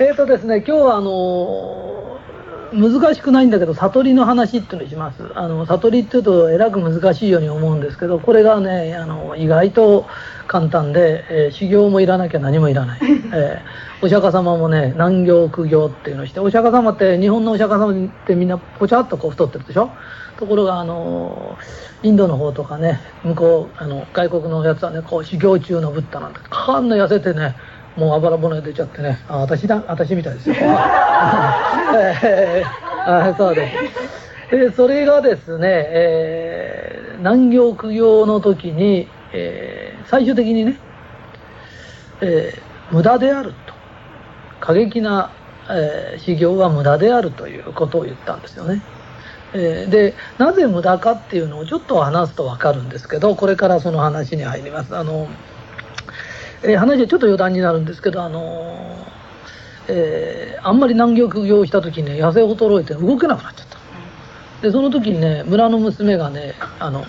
[0.02, 2.18] えっとですね、今日はあの
[2.72, 5.30] 難しくないんだけど、悟りの話っていうのにします。
[5.34, 10.06] あの悟りっていうと、えらく難しいように思うんですけど、これがね、あの意外と
[10.46, 13.00] 簡単で、えー、修行もいらなきゃ何もいらない。
[13.34, 19.90] えー、お釈迦様もね、南行苦行っていうのをして、お釈迦様って、日本のお釈迦様ってみんなぽちゃっとこう太ってるでしょ？
[20.38, 21.58] ところが、あの
[22.02, 27.54] インドの方とかね、向こう、あの外国のやつはね、こう修行中のブッダなんて、かんの痩せてね、
[28.00, 30.54] もうあばら骨出ちゃってね、あ、私だ、私みたいですよ。
[30.58, 33.70] えー、あそうで
[34.50, 34.56] す。
[34.56, 40.78] で、それがですね、えー、南行苦行の時に、えー、最終的にね、
[42.22, 43.74] えー、無駄であると。
[44.60, 45.30] 過激な、
[45.68, 48.80] えー、修行は無駄であるということを言ったんですよね。
[49.52, 54.96] えー、でなぜ無駄かっていうのをちょっと話すと分かるんですけどこれからその話に入ります。
[54.96, 55.28] あの
[56.62, 59.06] えー、話はちょっと余談になるんですけど、あの
[59.88, 63.78] えー、あんまり南極業した時にね、痩せ衰えて動けなくなっちゃった。
[64.62, 67.06] で、その時にね、村の娘がね、あの、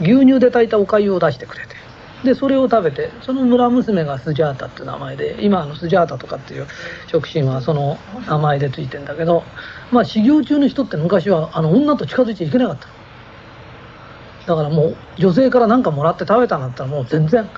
[0.00, 1.76] 牛乳で炊いたお粥を出してくれて、
[2.24, 6.66] で、それを食べて、その村娘がスジャータっていう名前で、今のスジャータとかっていう
[7.06, 9.44] 食品はその名前でついてんだけど、
[9.90, 12.88] まあ修行中の人って昔はあの女と近づいちゃいけなかった。
[14.46, 17.48] だからもう女性から何かもらって食べたんだったらもう全然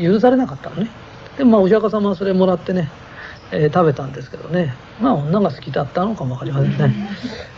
[0.00, 0.90] 許されなかったのね。
[1.36, 2.90] でもまあお釈迦様はそれもらってね、
[3.50, 4.74] えー、食べたんですけどね。
[5.00, 7.08] まあ女が好きだったのかも分かりませんね、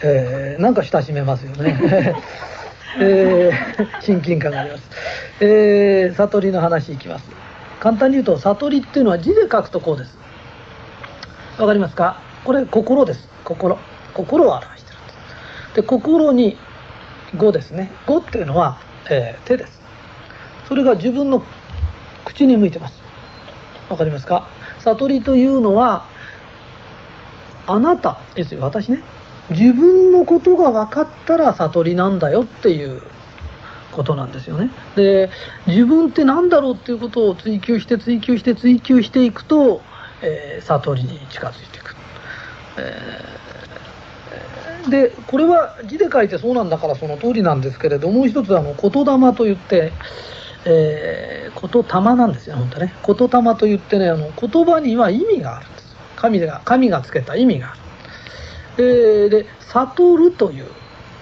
[0.02, 2.16] えー、なんか親しめますよね。
[2.98, 4.84] えー、親近感があります、
[5.40, 7.30] えー、悟りの話いきます。
[7.78, 10.16] 簡単に言うと悟りっていうのは字で書くとこうです。
[11.58, 12.20] わかりますか？
[12.44, 13.28] これ心です。
[13.44, 13.78] 心。
[14.14, 15.12] 心を表してるんで
[15.72, 15.76] す。
[15.76, 16.56] で心に
[17.36, 17.90] 語ですね。
[18.06, 18.78] 語っていうのは、
[19.10, 19.80] えー、手です。
[20.66, 21.42] それが自分の
[22.36, 23.00] 口に向いてます。
[23.88, 24.46] わかりますか？
[24.80, 26.06] 悟りというのは、
[27.66, 29.00] あなたですよ、私ね。
[29.50, 33.00] 自分のことが分かったら悟りなんだよっていう
[33.92, 34.70] ことなんですよね。
[34.96, 35.30] で、
[35.66, 39.80] 自分って何だろうっていうことを追求して追求して追求していくと、
[40.20, 41.96] えー、悟りに近づいていく。
[42.78, 49.92] えー、で、これは字で書いてそうなんだからその通りなんですけれどもう一つあの言霊といって、
[50.68, 52.92] えー、言霊なんですよ、本当ね。
[53.06, 55.96] 言霊と言ってね、あの言葉には意味があるんです。
[56.16, 57.80] 神が神がつけた意味がある。
[58.78, 60.66] えー、で、悟るという、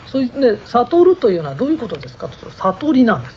[0.06, 2.28] そういうね、悟るというのはどういうことですか？
[2.28, 3.36] と悟りなんです。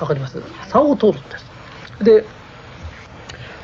[0.00, 0.42] わかります？
[0.68, 1.44] 差を取るんです。
[2.02, 2.24] で、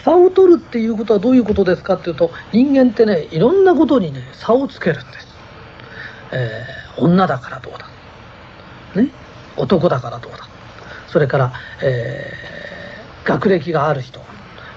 [0.04, 1.94] 差を取るっていうことはどういうことですか？
[1.94, 5.26] っていうと、人間ってね、いろんなことにね、差をつけるんです。
[6.32, 7.88] えー、女だからどうだ。
[9.00, 9.10] ね？
[9.56, 10.48] 男だからどうだ。
[11.12, 11.52] それから、
[11.82, 14.20] えー、学歴がある人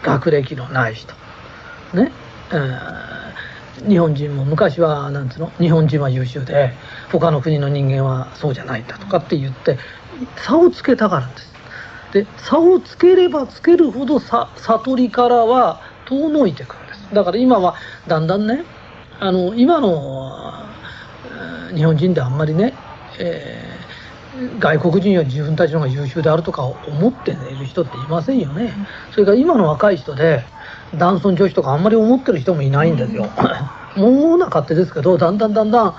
[0.04, 1.14] 学歴のない人。
[1.94, 2.12] ね、
[2.52, 5.52] えー、日本人も昔はなんつうの？
[5.58, 6.74] 日本人は優秀で
[7.12, 9.80] 他の国の人間はそうじゃないんだとかって言って
[10.36, 11.54] 差をつけたがるんです。
[12.14, 17.14] で差をつければつけるほどさ悟りからは遠のいてくるんです。
[17.14, 17.76] だから今は
[18.08, 18.64] だんだんね
[19.20, 20.54] あの今の
[21.74, 22.74] 日本人であんまりね、
[23.20, 23.75] え
[24.60, 28.74] 外国人は自分たちの方が優秀であるとか思っている人っていませんよね。
[29.12, 30.44] それから今の若い人で
[30.96, 33.30] 男尊女子とかあんまり思ってる人もいないんですよ。
[33.96, 35.96] もうな勝手ですけどだんだんだんだん、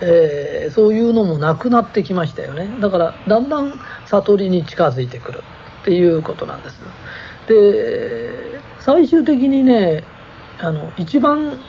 [0.00, 2.68] えー、そういうのもなくなってきましたよね。
[2.80, 3.72] だからだんだん
[4.06, 5.42] 悟りに近づいてくる
[5.82, 6.80] っていうことなんです。
[7.48, 10.02] で最終的にね
[10.58, 11.60] あの一番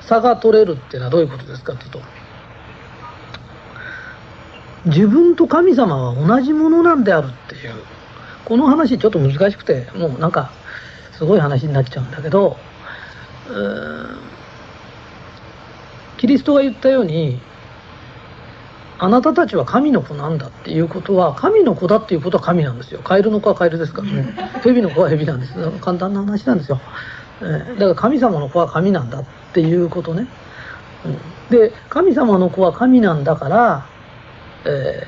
[0.00, 2.00] 差が取れるっていうのはどういうことですかっていうと
[4.88, 7.74] 自分と神様は同じものなんであるっていう
[8.44, 10.50] この話ちょっと難しくてもうなんか
[11.12, 12.56] すごい話になっちゃうんだけど
[16.16, 17.40] キリストが言ったように
[18.98, 23.00] あなたたちは神の子なんだっていうことは神の子だっていうことは神なんですよ。
[23.00, 24.34] カエルの子はカエルですからね。
[24.64, 25.54] 蛇の子は蛇なんです。
[25.80, 26.80] 簡単な話なんですよ、
[27.40, 30.26] えー、だから神様の子は神なんだっていうことね、
[31.04, 31.18] うん、
[31.48, 33.86] で神様の子は神なんだから
[34.68, 35.06] え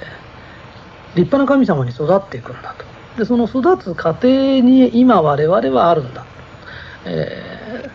[1.15, 2.85] ー、立派な神様に育っていくんだと。
[3.19, 4.29] で、その育つ過程
[4.61, 6.25] に今我々はあるんだ。
[7.05, 7.91] え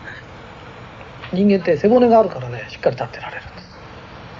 [1.32, 3.78] ー、人間って背骨があるからね、しっかり立ってられるんです。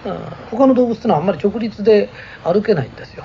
[0.07, 2.11] うん、他の動物ってのはあんまり直立で
[2.45, 3.25] 歩けないんですよ。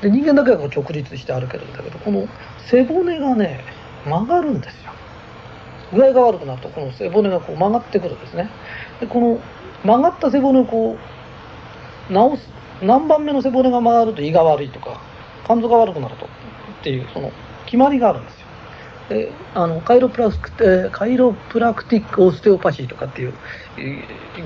[0.00, 2.26] で、人間だけはこう直立して歩けるんだけど、この
[2.70, 3.64] 背骨がね、
[4.06, 4.92] 曲がるんですよ。
[5.92, 8.48] 具合が悪くなると、この背骨がこう曲がってくるんですね。
[9.00, 9.38] で、この
[9.84, 10.96] 曲がった背骨をこ
[12.10, 12.48] う、直す
[12.82, 15.00] 何番目の背骨が曲がると胃が悪いとか
[15.44, 16.28] 肝臓が悪くなるとっ
[16.82, 17.32] ていうその
[17.66, 18.46] 決まりがあるんですよ。
[19.10, 23.34] えあのカイロプラスクテカイロプラクティックオステオパシーとかっていう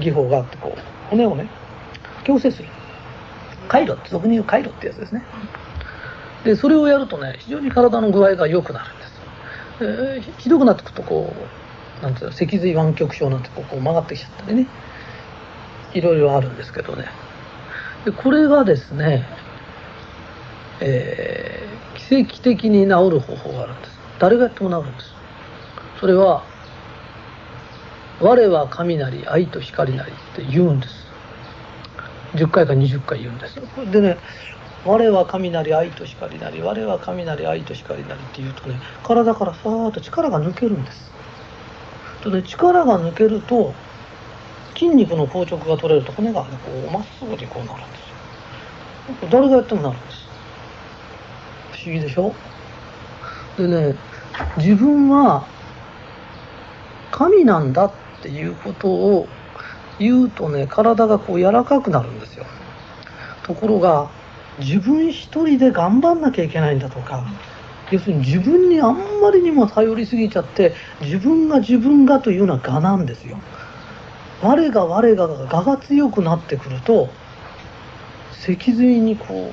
[0.01, 1.49] 技法があってこう骨をね
[2.25, 2.69] 矯正する。
[3.69, 5.23] カイロ俗に言うカイロってやつですね。
[6.45, 11.33] でそれをやるとね非常に体の具合が良くなるんです、え、ひどくなってくとこ
[12.01, 14.67] うなんていうの脊髄湾曲症なんてこう曲がってきちゃったりね。
[15.95, 17.07] いろいろあるんですけどね。
[18.05, 19.27] でこれがですね、
[20.81, 23.99] えー、奇跡的に治る方法があるんです。
[24.19, 25.13] 誰がやっても治るんです。
[26.01, 26.45] それは
[28.21, 31.07] 「我は神なり愛と光なり」って言うんです。
[32.35, 33.61] 10回か20回言うんです。
[33.91, 34.19] でね
[34.87, 41.11] 「我は神なり愛と光なり我は神なり愛と光なり」って言うとね体からさーっと力が抜けるんです。
[42.25, 43.75] で、ね、力が抜けると
[44.79, 49.29] 筋肉の硬直が取れると骨がねこうまっすぐにこうなるんですよ。
[49.31, 50.29] 誰がやってもなるんです
[51.73, 52.33] 不思議でしょ？
[53.57, 53.97] でね
[54.57, 55.47] 自分は
[57.11, 57.93] 神なんだっ
[58.23, 59.29] ていうことを
[59.99, 62.47] 言うとね体がこう柔らかくなるんですよ。
[63.43, 64.11] ところが
[64.59, 67.25] 自分一人で頑張んなきゃいけないんだとか
[67.91, 73.39] 要するに自分にあんまりにも頼りすぎちゃって自分が自分がというのは我なんですよ。
[74.43, 77.09] 我が我がが我が強くなってくると
[78.33, 79.53] 脊髄にこ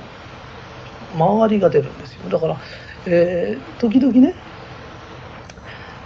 [1.14, 2.30] う周りが出るんですよ。
[2.30, 2.58] だから、
[3.06, 4.36] えー、時々ね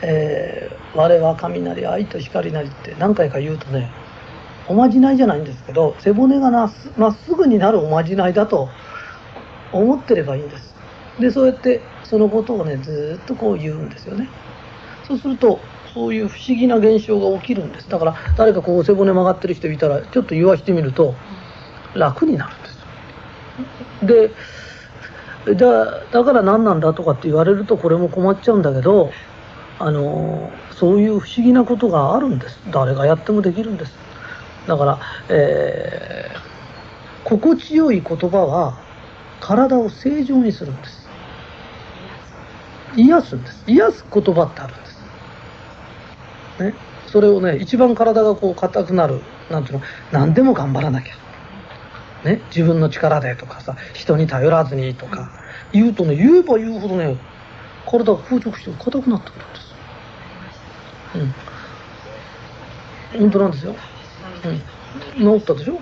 [0.02, 3.92] えー、我は神なり愛と光なりって何回か言うとね
[4.68, 8.70] おまじないじゃないんですけど背骨がまっすぐになるおまじないだと
[9.74, 10.74] 思ってればいいんです。
[11.20, 14.30] でそうやってそのことをねずっとこう言うんですよね。
[15.06, 15.60] そうすると
[15.94, 17.90] そういう不思議な現象が起きるんです。
[17.90, 21.16] だから誰かこう背骨曲がってる人いたらちょっと言わしてみると
[21.96, 24.36] 楽になるんです
[25.46, 29.12] でだだから何なんだとかって言われるとこれも困っちゃうんだけど
[29.80, 32.60] あのそういう不思議なことがあるんです。
[32.72, 33.94] 誰がやってもできるんです。
[34.68, 35.00] だから、
[35.30, 38.78] えー、心地よい言葉は
[39.40, 41.10] 体を正常にするんです。
[42.96, 43.64] 癒すんです。
[43.68, 44.89] 癒す言葉ってあるんです。
[46.60, 46.74] ね
[47.08, 51.16] それをね一番体がこう硬くなるなんていうの何でも頑張らなきゃ
[52.24, 55.32] ね、自分の力でとかさ人に頼らずにとか
[55.72, 57.18] 言うとね言えば言うほどね
[57.86, 59.70] 体が硬直して硬くなってくるんです
[61.16, 61.36] うん。
[63.22, 63.76] 本当なんですよ。
[64.44, 64.50] う
[65.24, 65.40] ん。
[65.40, 65.82] 治ったでしょ？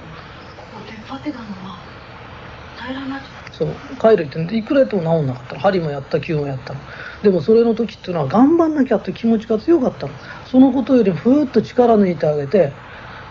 [3.57, 3.69] そう、
[3.99, 6.79] 帰るっていくらやっても治んなかった針もやった、球もやったの。
[7.23, 10.13] でもそれの時っていうのは頑張んなきゃって気持ちが強かったの。
[10.45, 12.73] そのことよりふーっと力抜いてあげて、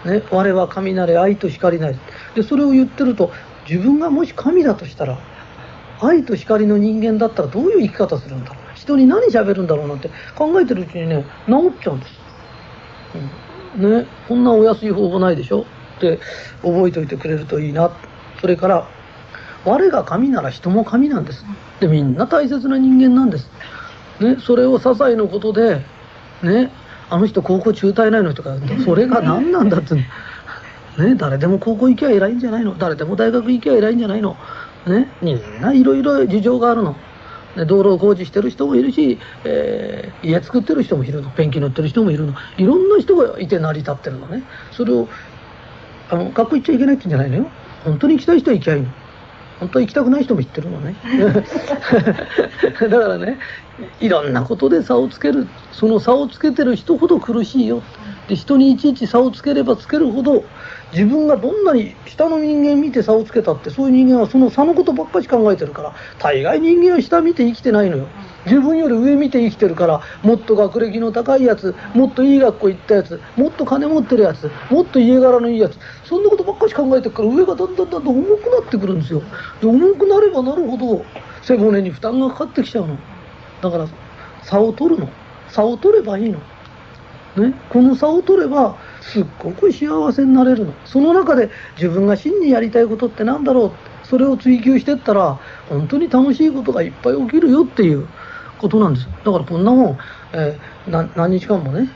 [0.04, 1.98] ね、我は神なれ愛と光なり。
[2.34, 3.32] で、それを言ってると、
[3.68, 5.18] 自分がもし神だとしたら、
[6.00, 8.66] 愛と光の人間だったらどういう生き方するんだろう。
[8.76, 12.12] 人に何喋るんだろうなんて考えてるうちにね治っちゃうんです、
[13.76, 15.62] うん、ねこんなお安い方法ないでしょ
[15.96, 16.20] って
[16.62, 17.90] 覚えておいてくれるといいな
[18.40, 18.88] それから
[19.66, 21.44] 我が神なら人も神なんです。
[21.80, 23.50] でみんな大切な人間なんです、
[24.20, 25.82] ね、それを些細なことで
[26.42, 26.70] ね
[27.10, 29.94] あの人高校中退ないのとかそれが何なんだって。
[29.94, 32.76] ね誰でも高校行きゃ偉いんじゃないの。
[32.78, 34.36] 誰でも大学行きゃ偉いんじゃないの。
[34.86, 36.96] ねみんないろいろ事情があるの。
[37.66, 41.30] 道路工事してる人もいるし、えー、家作ってる人もいるの。
[41.30, 42.34] ペンキ塗ってる人もいるの。
[42.58, 44.42] いろんな人がいて成り立ってるのね。
[44.72, 45.08] それを
[46.10, 47.50] あの学校行っちゃいけないって言うんじゃないのよ。
[47.84, 48.88] 本当に行きたい人は行きゃいいの。
[49.60, 50.94] 本当は行きたくない人も行ってるのね。
[52.80, 53.38] だからね
[54.00, 55.46] いろんなことで差をつける。
[55.72, 57.82] その差をつけてる人ほど苦しいよ。
[58.28, 60.42] で人にいちいち差をつければつけるほど
[60.92, 68.06] 自分がどんなに下の人間見て差をつけたってそういう人間はその差のことばっかり考えてるから大概人間は下見て生きてないのよ。
[68.46, 79.22] 自分より上見て生きてるからもっと学歴の高いやつもっといい学校行ったやつもっと金持ってるやつもっと家柄のいいやつそんなことばっかり考えてるから上がだんだんだんだん重くなってくるんですよ。
[79.60, 81.04] で重くなればなるほど
[81.42, 82.96] 背骨に負担がかかってきちゃうの。
[83.62, 83.88] だから
[84.42, 85.08] 差を取るの。
[85.48, 86.38] 差を取ればいいの。
[87.36, 87.54] ね？
[87.70, 90.72] この差を取ればすっごく幸せになれるの。
[90.84, 94.06] その中で自分が真にやりたいことって何だろう？
[94.06, 98.06] それを追求してったら本当に楽しいことがいっぱい起きるよっていう
[98.58, 99.08] ことなんです。
[99.24, 99.98] だからこんなもん、
[100.32, 101.88] えー、何日間もね、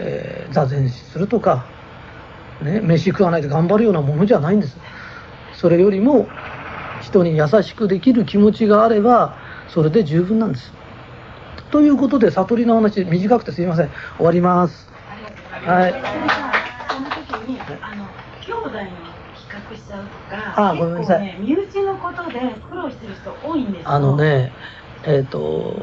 [0.00, 1.64] えー、座禅するとか、
[2.62, 4.76] ね、飯食わないで頑張るようなものじゃないんです。
[5.54, 6.26] それよりも
[7.02, 10.72] 人に優しくできる気持ちがあればそれで十分なんです。
[11.70, 13.90] ということで悟りの話短くてすいません。
[14.16, 14.88] 終わります。
[15.50, 15.92] はい。
[16.88, 18.04] その時に、あの、
[18.40, 18.84] 兄弟の
[19.34, 24.52] 比較しちゃうとか、あごめんなさい、ね、身内のことで苦労してる人多いんですあのね、
[25.04, 25.74] えっ、ー、と、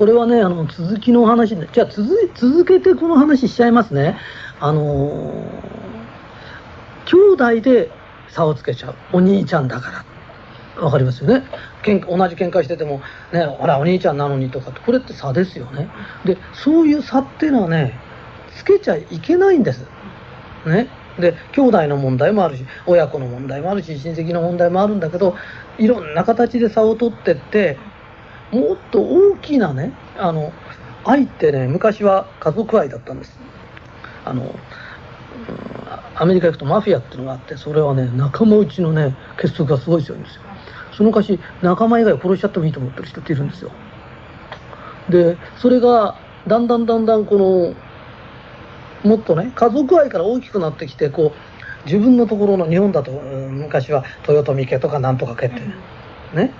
[0.00, 4.16] これはねあの続きの話でじゃあ続続けてこの話しちゃいますね。
[4.58, 5.44] あの
[7.04, 7.90] 兄弟で
[8.28, 8.94] 差をつけちゃう。
[9.12, 10.04] お兄ちゃんだから
[10.80, 11.44] わかりますよね。
[11.82, 13.00] けん同じ喧嘩してても
[13.32, 15.88] ねほらお兄ちゃんなのにとかこれって差ですよね。
[16.24, 17.98] でそういう差っていうのはね
[18.56, 19.84] つけちゃいけないんです。
[20.66, 20.88] ね。
[21.18, 25.36] で兄弟の問題もあるし親子の問題もあるし親戚の問題もあるんだけど
[25.78, 27.78] いろんな形で差を取ってって
[28.50, 30.52] もっと大きなねあの
[31.04, 33.38] 愛ってね昔は家族愛だったんです。
[34.24, 34.50] あの、うん、
[36.14, 40.42] アメリカ行くとマフィアっていうのがあってそれはね仲間内のね結束がすごい強いんですよ。
[41.00, 43.70] その昔仲間以外殺しちゃってもいいと思ってる人っているんですよ。
[45.08, 47.74] でそれがだんだんだんだんこ
[49.02, 55.62] のもっとね家族愛から大きくなってきてこう自分のところの日本だと、うん、昔は豊臣家とかなんとか家って
[56.34, 56.52] ね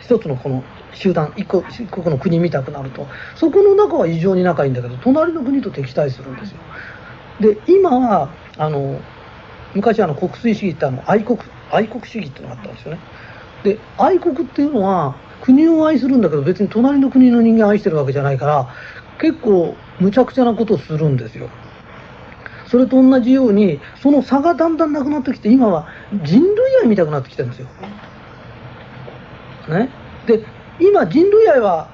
[0.00, 3.06] 一つのこの集団一個一国の国見たくなると。
[3.36, 6.56] そこの中は異常に仲いいんだけど隣の国と敵対するんですよ。
[7.40, 9.02] で今はあの
[9.74, 11.38] 昔あの国粋主義ってあの愛国
[11.70, 12.98] 愛国主義っていうのがあったんですよね
[13.62, 18.68] で愛国っていうのは国を愛するんだけど別に隣の国の人間を愛してるわけじゃないから
[19.20, 21.48] 結構むちゃくちゃなことをするんですよ。
[22.66, 25.88] それと同じようにその差がだんだんなくなってきて今は
[26.24, 27.68] 人類愛見たくなってきてるんですよ。
[29.68, 29.90] ね、
[30.26, 30.44] で
[30.80, 31.88] 今人類愛は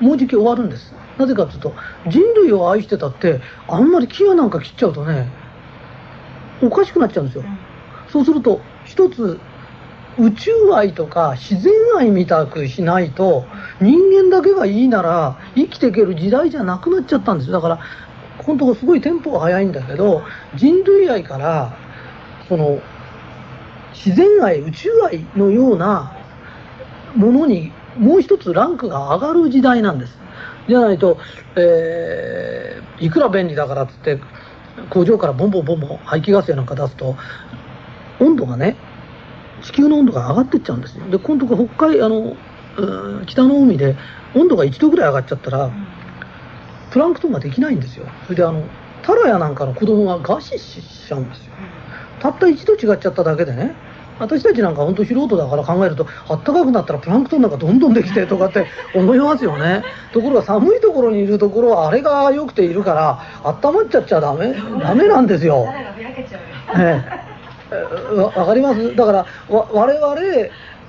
[0.00, 0.94] もうじき終わるんです。
[1.18, 1.74] なぜかというと
[2.06, 5.28] 人類を愛してたってあんまり牙なんか切っちゃうとね
[6.62, 7.44] おかしくなっちゃうんですよ、
[8.08, 9.40] そうすると一つ
[10.18, 13.44] 宇宙愛とか自然愛みたくしないと
[13.80, 17.54] 人間だけがいいなら生きていける時代じゃなくなっちゃったんですよ。
[17.54, 17.76] だから
[18.38, 20.22] ここのとこすごいテンポが速いんだけど
[20.54, 21.76] 人類愛から
[22.48, 22.80] その
[23.94, 26.16] 自然愛宇宙愛のような
[27.14, 30.18] ものにもう一つランクが上がる時代なんです。
[30.68, 31.18] じゃないと、
[31.56, 34.20] えー、いくら便利だからっつって
[34.90, 37.16] 工場からボンボンボンボン排気ガスやなんか出すと
[38.20, 38.76] 温度がね
[39.62, 41.08] 地球の温度が上がってっちゃうんですよ。
[41.10, 42.36] で今度北海あの
[43.26, 43.96] 北の海で
[44.34, 45.70] 温度が1度ぐらい上がっちゃったら、
[46.90, 48.06] プランクトンができないんですよ。
[48.24, 48.62] それであの
[49.02, 51.52] タラヤなんかの子供が餓死しちゃうんですよ。
[52.20, 53.74] たった1度違っちゃっただけでね。
[54.18, 59.84] 私たちなんか本当素人だから考えるとあったかくなったらプランクトンなんかどんどんできてとかって 思いますよね。
[60.12, 65.66] ところが寒いところにいるところはあれが良くているから温まっちゃっちゃダメダメなんですよ。
[66.78, 67.31] ええ、
[68.16, 68.94] わかります？
[68.96, 69.92] だからわ我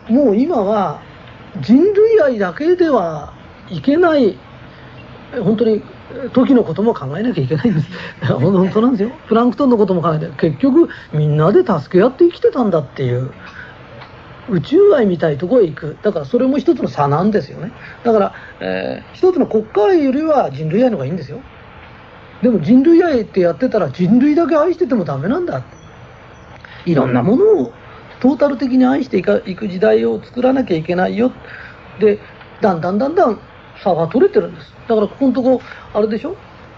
[0.10, 1.00] 々もう今は
[1.62, 3.34] 人類愛だけでは
[3.70, 4.38] いけない
[5.44, 5.82] 本当に
[6.34, 7.88] 時のことも考えなきゃいけないんです。
[8.34, 9.10] 本当なんですよ。
[9.28, 13.32] プランクトンのことも考えて結局みんなで助け合って生きてたんだっていう
[14.50, 15.98] 宇宙愛みたいとこへ行く。
[16.04, 17.72] だからそれも一つの差なんですよね。
[18.04, 21.40] だから、えー、一つの国家愛よりは人類愛の方がいいんですよ。
[22.42, 25.62] でも人類愛ってやってたら人類だけ愛しててもダメなんだ。
[26.86, 27.74] いろんなものを
[28.20, 31.32] トータル的に愛していく時代を作らなきゃいけないよ。
[32.00, 32.20] で
[32.62, 33.40] だんだんだんだん
[33.84, 34.74] 差が取れてるんです。
[34.88, 35.62] だからここのとこ
[35.94, 36.36] あれでしょ？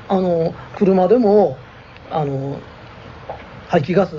[0.07, 1.57] あの車でも
[2.11, 2.59] あの
[3.67, 4.17] 排気ガス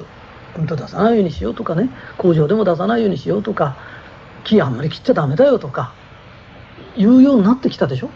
[0.56, 1.90] うんと出さないようにしようとかね。
[2.18, 3.76] 工場でも出さないようにしようとか。
[4.44, 5.92] 木あんまり切っちゃダメだよとか。
[6.96, 8.10] 言うようになってきたでしょ？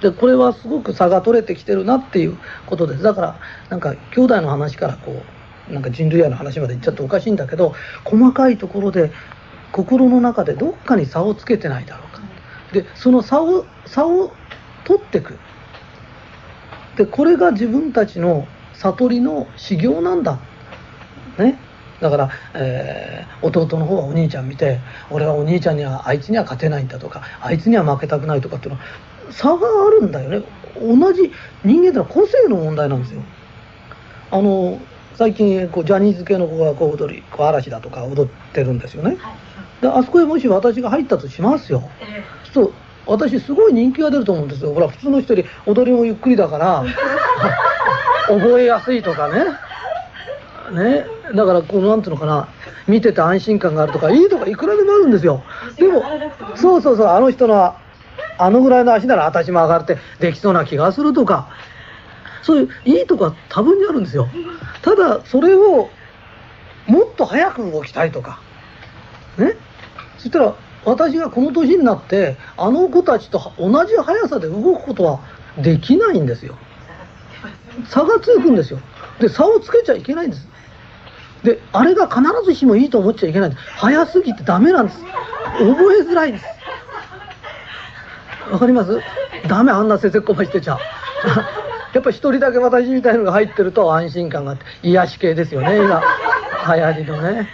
[0.00, 3.02] でこれはすごく差が取れてきてるなっていうことです。
[3.02, 5.22] だからなんか兄弟の話からこう
[5.72, 7.74] なんか人類愛の話まで言っちゃっておかしいんだけど
[8.04, 9.10] 細かいところで
[9.72, 12.22] 心の中でどっかに差をつけてないだろうか。
[12.72, 14.32] でその差を差を
[14.84, 15.38] 取ってく。
[16.96, 20.38] でこれが自分たちの悟りの修行なんだ。
[21.38, 21.58] ね。
[22.00, 28.84] だから、えー、弟の方はお兄ちゃん見て俺はお兄ちゃんにはあいつには勝てないんだとかあいつには負けたくないとかっていうのは
[29.30, 30.44] 差があるんだよね。
[30.80, 31.32] 同じ
[31.64, 33.22] 人間ってのは個性の問題なんですよ。
[34.32, 34.80] あの
[35.16, 39.16] 最近こうジャニーズ系の子がこう踊りこう嵐だとか踊ってるんですよね、
[39.80, 41.88] であそこへもし私が入ったとしますよ、
[42.52, 42.72] そう
[43.06, 44.72] 私すごい人気が出ると思うんですよ。
[44.72, 46.84] ほら普通の人より踊りもゆっくりだから
[48.28, 49.44] 覚えやすいとかね。
[50.72, 51.06] ね。
[51.34, 52.48] だからこうなんていうのかな
[52.86, 55.42] 見てて安心感があるとかいいとかいくらでもあるんですよ。
[55.76, 56.04] でも
[56.54, 57.74] そうそうそうあの人の
[58.38, 61.48] あのぐらいの足なら私も上がってできそうな気がするとか
[62.42, 64.28] そういういいとこ多分にあるんですよ
[64.82, 65.88] ただそれを
[66.86, 68.40] もっと早く動きたいとか。
[69.38, 69.54] ね？
[70.18, 75.20] そしたら私がこの年になってあの子たちと同じ速さで動くことは
[75.58, 76.56] できないんですよ。
[77.88, 78.80] 差がつくんですよ。
[79.20, 80.48] で差をつけちゃいけないんです。
[81.44, 83.50] であれが必ずしもいいと思っちゃいけない。
[83.50, 84.98] んです速すぎてダメなんです。
[85.58, 86.46] 覚えづらいんです。
[88.50, 89.00] わかります？
[89.48, 90.78] ダメあんなせせっこましてちゃ。
[91.92, 96.02] やっぱ一人だけ私みたいのが入ってると安心感があって癒し系ですよね今。
[96.76, 97.48] 流行りのね。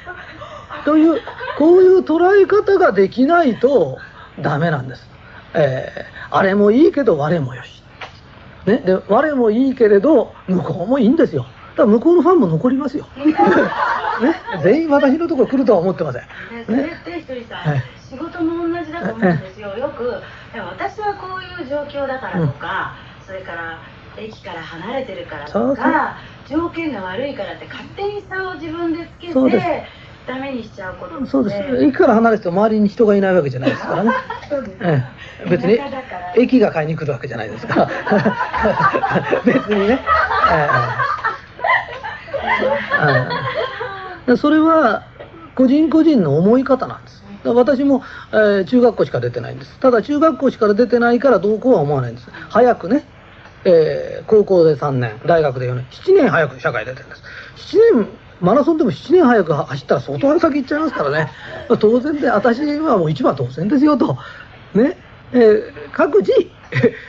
[0.85, 1.21] という
[1.59, 3.99] こういう捉え方ができないと
[4.41, 5.07] ダメなんです、
[5.55, 7.83] えー、あれもいいけど我もよし、
[8.65, 11.47] ね、で我もいいけれど向こうもいいんですよ。
[11.77, 13.35] だから向こうのファンも残りますよ、 ね、
[14.65, 16.29] 全員私のところ来るとは思ってません、ね、
[16.67, 19.77] それってひとりさん、はい、仕事も同じだと思うんですよ。
[19.77, 20.21] よく
[20.57, 23.79] 私はこういう状況だからとか、うん、それから
[24.19, 29.85] 駅から離れてるからとか条件が悪いからって勝手に差を自分でつけて
[30.27, 31.85] ダメにしちゃうことそうです。
[31.85, 34.13] 駅から離れてて周りに人がいないわけじゃないですからね。
[34.49, 35.05] そうです、え
[35.47, 35.81] え、別に
[36.37, 37.89] 駅が買いに来るわけじゃないですから。
[39.45, 40.01] 別にね、
[44.29, 45.05] ええ、それは
[45.55, 47.25] 個人個人の思い方なんです。
[47.45, 49.79] 私も、えー、中学校しか出てないんです。
[49.79, 52.29] ただ中学校しか出てないからどうこうは思わないんです。
[52.51, 53.05] 早くね
[53.65, 57.23] えー、高校で3年、大学で4年、7年早く社会出てるんです。
[57.77, 58.09] 7年、
[58.41, 61.31] マラソンでも7年早く走ったら相当先行っちゃいますからね。
[61.69, 64.17] まあ当然で、私はもう一番当然ですよと。
[64.75, 64.97] ね。
[65.33, 66.33] えー、各自、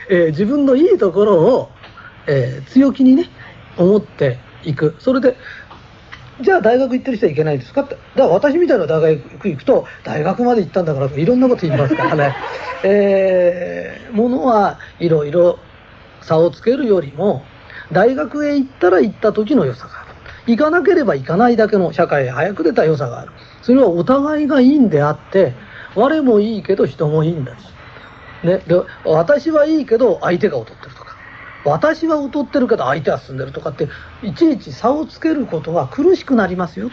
[0.08, 1.70] えー、自分のいいところを、
[2.26, 3.30] えー、強気にね、
[3.76, 4.96] 思っていく。
[4.98, 5.36] それで、
[6.40, 7.94] じゃあ大学行ってる人はいけないですかって。
[7.94, 12.34] だから私みたいな大学行くと、大学まで行ったんだからいろんなこと言いますからね。
[12.82, 15.58] えー、ものはいろいろ
[16.22, 17.42] 差をつけるよりも、
[17.92, 20.10] 大学へ行ったら行った時の良さがある。
[20.46, 23.32] 行かなければ行かないだけの社会へ早く出た良さがある。
[23.62, 25.54] それはお互いがいいんであって、
[25.94, 27.64] 我もいいけど人もいいんだし。
[28.44, 28.74] ね、で
[29.04, 31.16] 私はいいけど相手が劣ってるとか。
[31.64, 33.88] 私は劣ってるけど相手は進んでるとかって、
[34.22, 36.90] いちいち差をつけることは苦しくなりますよ。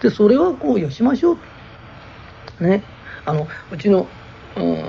[0.00, 2.64] で、それはこうよしましょう。
[2.64, 2.84] ね。
[3.24, 4.06] あの、うちの、
[4.56, 4.84] うん、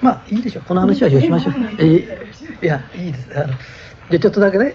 [0.00, 0.64] まあいいでしょう。
[0.64, 1.84] この話はしましょう。
[1.84, 2.06] い
[2.62, 3.38] やいいです。
[3.38, 3.54] あの
[4.10, 4.74] じゃちょっとだけね。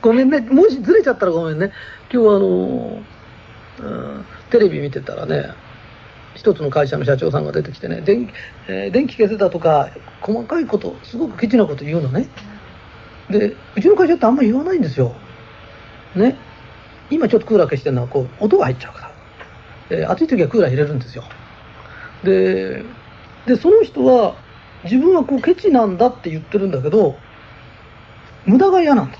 [0.00, 0.40] ごめんね。
[0.40, 1.72] もしずれちゃったらごめんね。
[2.12, 3.02] 今日はあの、
[3.80, 5.50] うん、テレビ見てたらね
[6.34, 8.32] 一つの会社の社長さんが出てきてね電,、
[8.68, 12.28] えー、電気消せたとか細かいことすごくケチなこと言うのね。
[13.30, 15.14] でうちの会社ってあんまり言わないんですよ。
[16.14, 16.36] ね。
[17.10, 19.12] 今ちょっとクーラー消してるのはこう音が入っちゃうから、
[19.90, 21.24] えー、暑い時はクーラー入れるんですよ。
[22.22, 22.84] で
[23.46, 24.36] でその人は
[24.84, 27.16] 自分はこうケチなんだって言ってるんだけど
[28.46, 29.18] 無駄が嫌なんだ。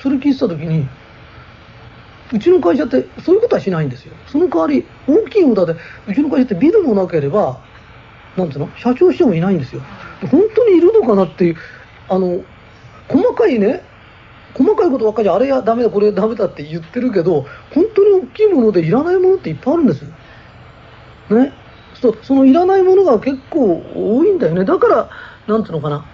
[0.00, 0.88] それ聞いてた時に
[2.32, 4.14] うちの会社ってそういうことはしないんですよ。
[4.28, 5.74] その代わり大きい無駄で
[6.06, 7.60] うちの会社ってビルもなければ
[8.36, 9.82] なんていうの社長してもいないんですよ。
[10.30, 11.56] 本当にいるのかなっていう
[12.08, 12.42] あの
[13.08, 13.82] 細かいね
[14.54, 20.04] 細かいことばっかりあれやダメだこれダメだって言ってるけど本当に大きいものでいらないものっていっぱいあるんです
[21.30, 21.52] ね。
[22.00, 24.64] そそのいらないものが結構多いんだよね。
[24.64, 25.10] だから
[25.46, 26.04] なんていうのかな。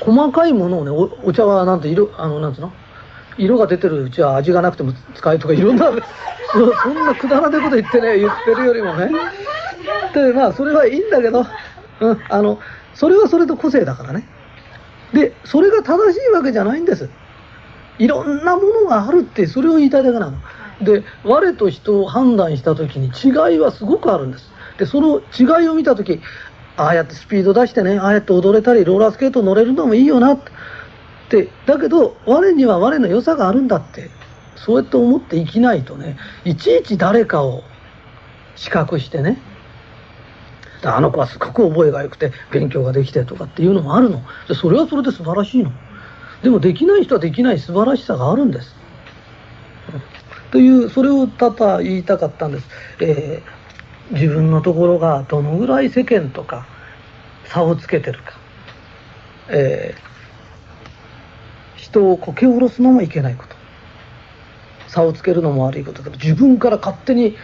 [0.00, 2.72] 細かいものをねおお茶はなんて色あのなんていうの？
[3.38, 5.90] 色が出てるうちは味がなくても使えとかいろんな
[6.52, 9.10] そんなくだらないこと言ってね言ってるよりもね。
[10.14, 11.46] でまあそれはいいんだけど、
[12.00, 12.58] うん、あの
[12.94, 14.26] それはそれと個性だからね。
[15.12, 17.08] でそれが正しいわけじゃないんです。
[17.98, 20.38] いろんなものがあるってそれを言いたいだけなの。
[20.82, 24.50] で我と人を判断した時に違いはすごくあるんです。
[24.86, 26.20] その違いを見た時
[26.76, 30.38] ああやってスピード出してねああやって踊れたりローラースケート乗れるのもいいよなっ
[31.28, 31.48] て。
[31.64, 34.10] だけど我には我の良さがあるんだって
[34.56, 37.62] そうやって思って生きないとねいちいち誰かを
[38.56, 39.40] 視覚してね
[40.82, 44.22] あの子はすごく覚えが良くて勉強ができてとかっていうのもあるの。
[44.54, 45.70] それはそれで素晴らしいの。
[46.42, 48.74] でもできない人はできない素晴らしさがあるんです、
[50.50, 52.68] というそれをただ言いたかったんです、
[53.00, 53.59] えー
[54.10, 56.66] 自分のところがどのぐらい世間とか
[57.44, 58.38] 差をつけてるか、
[59.48, 63.60] えー、人をこけ下ろすのもいけないこと。
[64.88, 66.02] 差をつけるのも悪いこと。
[66.02, 67.36] だけど自分から勝手に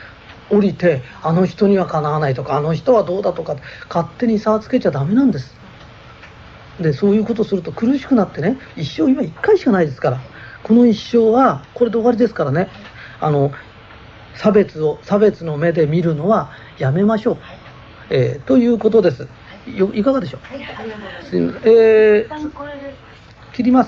[0.50, 3.56] 降りてあの人にはかなわないとかあの人はどうだとか
[3.88, 5.54] 勝手に差をつけちゃダメなんです。
[6.80, 10.20] でそういうことすると苦しくなってね一生今1回しかないですから。
[10.62, 12.68] この一生はこれで終わりですからね。
[13.20, 13.52] あの
[14.36, 17.36] 差別を差別の目で見るのはやめましょう、
[18.10, 19.28] えー、ということです。
[19.66, 21.72] よいかがでしょう、はい、すみません。
[21.72, 22.52] えー、
[23.52, 23.84] 切ります